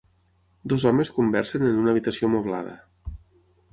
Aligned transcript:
Dos 0.71 0.85
homes 0.91 1.11
conversen 1.19 1.67
en 1.67 1.77
una 1.83 1.93
habitació 1.93 2.31
moblada. 2.37 2.75